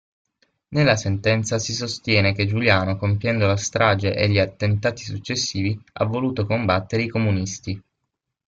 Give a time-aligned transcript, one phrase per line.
[0.69, 6.47] Nella sentenza si sostiene che Giuliano compiendo la strage e gli attentati successivi ha voluto
[6.47, 7.79] combattere i comunisti.